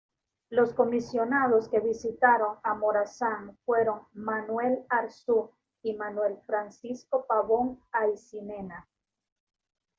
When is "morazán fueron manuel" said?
2.73-4.83